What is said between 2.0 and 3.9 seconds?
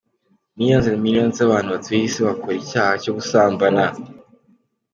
isi bakora icyaha cyo gusambana.